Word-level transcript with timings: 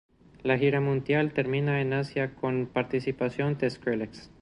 La 0.41 0.57
gira 0.57 0.81
mundial 0.81 1.31
termina 1.31 1.79
en 1.79 1.93
Asia 1.93 2.33
con 2.33 2.63
la 2.63 2.67
participación 2.69 3.59
de 3.59 3.69
Skrillex. 3.69 4.31